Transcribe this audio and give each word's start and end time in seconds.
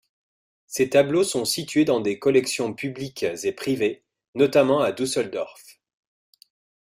Ses 0.65 0.89
tableaux 0.89 1.23
sont 1.23 1.45
situés 1.45 1.85
dans 1.85 1.99
des 1.99 2.17
collections 2.17 2.73
publiques 2.73 3.21
et 3.21 3.51
privées, 3.51 4.03
notamment 4.33 4.79
à 4.79 4.91
Düsseldorf. 4.93 5.79